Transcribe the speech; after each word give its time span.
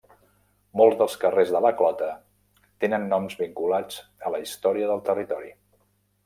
Molts 0.79 0.95
dels 1.01 1.17
carrers 1.23 1.51
de 1.55 1.61
la 1.65 1.71
Clota 1.81 2.07
tenen 2.85 3.05
noms 3.13 3.37
vinculats 3.43 4.01
a 4.27 4.33
la 4.37 4.41
història 4.47 4.89
del 4.95 5.05
territori. 5.13 5.55